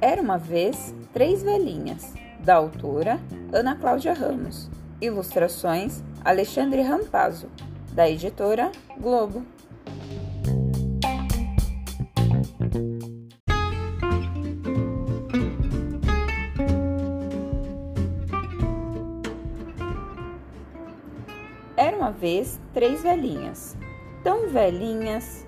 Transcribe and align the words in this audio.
Era 0.00 0.20
uma 0.20 0.36
vez 0.36 0.94
Três 1.12 1.42
Velhinhas, 1.42 2.12
da 2.40 2.56
autora 2.56 3.20
Ana 3.52 3.76
Cláudia 3.76 4.12
Ramos. 4.12 4.68
Ilustrações 5.00 6.02
Alexandre 6.24 6.80
Rampazzo, 6.82 7.48
da 7.92 8.08
editora 8.08 8.70
Globo. 8.98 9.44
Era 21.76 21.96
uma 21.96 22.10
vez 22.12 22.60
três 22.72 23.02
velhinhas, 23.02 23.76
tão 24.22 24.48
velhinhas. 24.48 25.46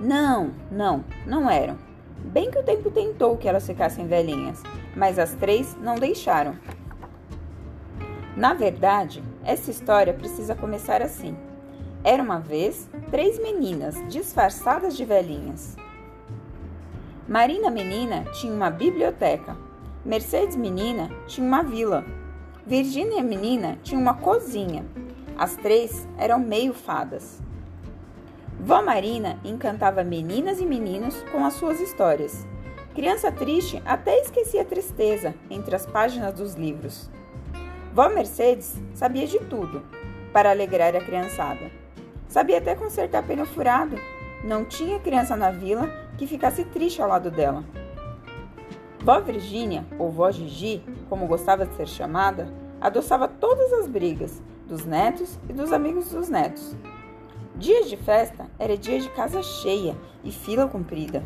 Não, 0.00 0.52
não, 0.70 1.04
não 1.26 1.48
eram 1.48 1.78
Bem 2.26 2.50
que 2.50 2.58
o 2.58 2.62
tempo 2.62 2.90
tentou 2.90 3.36
que 3.36 3.48
elas 3.48 3.66
ficassem 3.66 4.06
velhinhas, 4.06 4.62
mas 4.96 5.18
as 5.18 5.34
três 5.34 5.76
não 5.80 5.94
deixaram. 5.94 6.56
Na 8.36 8.52
verdade, 8.52 9.22
essa 9.44 9.70
história 9.70 10.12
precisa 10.12 10.54
começar 10.54 11.02
assim. 11.02 11.36
Era 12.02 12.22
uma 12.22 12.38
vez 12.38 12.88
três 13.10 13.38
meninas 13.38 13.94
disfarçadas 14.08 14.96
de 14.96 15.04
velhinhas. 15.04 15.76
Marina 17.28 17.70
Menina 17.70 18.24
tinha 18.32 18.52
uma 18.52 18.70
biblioteca. 18.70 19.56
Mercedes 20.04 20.56
Menina 20.56 21.08
tinha 21.26 21.46
uma 21.46 21.62
vila. 21.62 22.04
Virgínia 22.66 23.22
Menina 23.22 23.78
tinha 23.82 24.00
uma 24.00 24.14
cozinha. 24.14 24.84
As 25.38 25.56
três 25.56 26.06
eram 26.18 26.38
meio 26.38 26.74
fadas. 26.74 27.40
Vó 28.66 28.82
Marina 28.82 29.38
encantava 29.44 30.02
meninas 30.02 30.58
e 30.58 30.66
meninos 30.66 31.14
com 31.30 31.44
as 31.44 31.54
suas 31.54 31.80
histórias. 31.80 32.44
Criança 32.96 33.30
triste 33.30 33.80
até 33.86 34.18
esquecia 34.20 34.62
a 34.62 34.64
tristeza 34.64 35.36
entre 35.48 35.76
as 35.76 35.86
páginas 35.86 36.34
dos 36.34 36.54
livros. 36.54 37.08
Vó 37.94 38.08
Mercedes 38.08 38.74
sabia 38.92 39.24
de 39.24 39.38
tudo 39.38 39.84
para 40.32 40.50
alegrar 40.50 40.96
a 40.96 41.00
criançada. 41.00 41.70
Sabia 42.26 42.58
até 42.58 42.74
consertar 42.74 43.22
pneu 43.22 43.46
furado. 43.46 43.96
Não 44.42 44.64
tinha 44.64 44.98
criança 44.98 45.36
na 45.36 45.52
vila 45.52 45.88
que 46.18 46.26
ficasse 46.26 46.64
triste 46.64 47.00
ao 47.00 47.08
lado 47.08 47.30
dela. 47.30 47.62
Vó 48.98 49.20
Virgínia, 49.20 49.86
ou 49.96 50.10
Vó 50.10 50.28
Gigi, 50.32 50.82
como 51.08 51.28
gostava 51.28 51.64
de 51.64 51.76
ser 51.76 51.86
chamada, 51.86 52.52
adoçava 52.80 53.28
todas 53.28 53.72
as 53.74 53.86
brigas 53.86 54.42
dos 54.66 54.84
netos 54.84 55.38
e 55.48 55.52
dos 55.52 55.72
amigos 55.72 56.10
dos 56.10 56.28
netos. 56.28 56.74
Dias 57.56 57.88
de 57.88 57.96
festa 57.96 58.46
era 58.58 58.76
dia 58.76 59.00
de 59.00 59.08
casa 59.08 59.42
cheia 59.42 59.96
e 60.22 60.30
fila 60.30 60.68
comprida. 60.68 61.22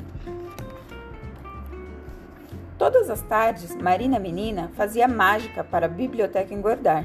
Todas 2.79 3.11
as 3.11 3.21
tardes, 3.23 3.75
Marina 3.75 4.17
Menina 4.17 4.71
fazia 4.77 5.09
mágica 5.09 5.65
para 5.65 5.87
a 5.87 5.89
biblioteca 5.89 6.55
engordar. 6.55 7.05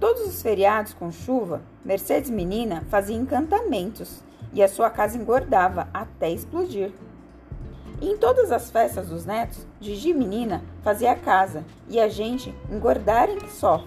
Todos 0.00 0.22
os 0.22 0.42
feriados 0.42 0.92
com 0.92 1.12
chuva, 1.12 1.62
Mercedes 1.84 2.28
Menina 2.28 2.84
fazia 2.90 3.16
encantamentos 3.16 4.24
e 4.52 4.60
a 4.60 4.68
sua 4.68 4.90
casa 4.90 5.16
engordava 5.16 5.88
até 5.94 6.28
explodir. 6.28 6.90
E 8.00 8.10
em 8.10 8.18
todas 8.18 8.50
as 8.50 8.72
festas 8.72 9.08
dos 9.08 9.24
netos, 9.24 9.64
Gigi 9.80 10.12
Menina 10.12 10.64
fazia 10.82 11.12
a 11.12 11.16
casa 11.16 11.64
e 11.88 12.00
a 12.00 12.08
gente 12.08 12.52
engordar 12.68 13.30
em 13.30 13.48
só. 13.48 13.84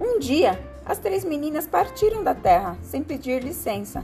Um 0.00 0.18
dia, 0.18 0.58
as 0.90 0.98
três 0.98 1.24
meninas 1.24 1.68
partiram 1.68 2.24
da 2.24 2.34
terra 2.34 2.76
sem 2.82 3.00
pedir 3.00 3.44
licença. 3.44 4.02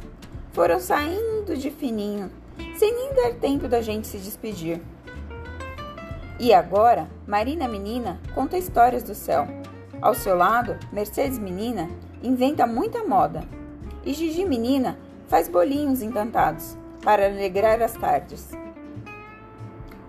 Foram 0.52 0.78
saindo 0.78 1.56
de 1.56 1.68
fininho, 1.68 2.30
sem 2.78 2.94
nem 2.94 3.12
dar 3.12 3.34
tempo 3.40 3.66
da 3.66 3.82
gente 3.82 4.06
se 4.06 4.18
despedir. 4.18 4.80
E 6.38 6.54
agora, 6.54 7.08
Marina 7.26 7.66
Menina 7.66 8.20
conta 8.36 8.56
histórias 8.56 9.02
do 9.02 9.16
céu. 9.16 9.48
Ao 10.00 10.14
seu 10.14 10.36
lado, 10.36 10.78
Mercedes 10.92 11.40
Menina 11.40 11.90
inventa 12.22 12.68
muita 12.68 13.02
moda. 13.02 13.42
E 14.04 14.14
Gigi 14.14 14.44
Menina 14.44 14.96
faz 15.26 15.48
bolinhos 15.48 16.02
encantados 16.02 16.78
para 17.02 17.26
alegrar 17.26 17.82
as 17.82 17.94
tardes. 17.94 18.52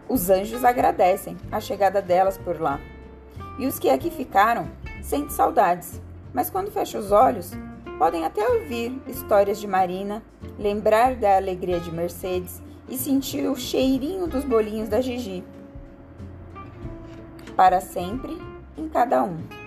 Os 0.07 0.29
anjos 0.29 0.63
agradecem 0.63 1.37
a 1.51 1.59
chegada 1.59 2.03
delas 2.03 2.37
por 2.37 2.61
lá. 2.61 2.79
E 3.57 3.65
os 3.65 3.79
que 3.79 3.89
aqui 3.89 4.11
ficaram 4.11 4.69
sentem 5.01 5.31
saudades 5.31 6.05
mas 6.33 6.49
quando 6.49 6.71
fecha 6.71 6.97
os 6.97 7.11
olhos, 7.11 7.51
podem 7.97 8.25
até 8.25 8.47
ouvir 8.47 9.01
histórias 9.07 9.59
de 9.59 9.67
Marina, 9.67 10.23
lembrar 10.57 11.15
da 11.15 11.35
alegria 11.35 11.79
de 11.79 11.91
Mercedes 11.91 12.61
e 12.89 12.97
sentir 12.97 13.49
o 13.49 13.55
cheirinho 13.55 14.27
dos 14.27 14.43
bolinhos 14.43 14.89
da 14.89 15.01
Gigi. 15.01 15.43
Para 17.55 17.81
sempre, 17.81 18.37
em 18.77 18.87
cada 18.87 19.23
um. 19.23 19.66